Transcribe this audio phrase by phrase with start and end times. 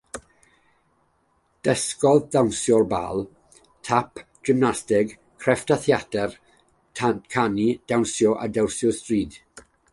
[1.67, 3.27] Dysgodd ddawnsio bale,
[3.89, 5.13] tap, gymnasteg,
[5.45, 6.37] crefft y theatr,
[7.03, 9.41] canu, dawnsio a dawnsio stryd.